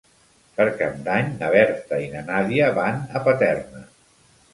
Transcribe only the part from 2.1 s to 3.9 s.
na Nàdia van a Paterna.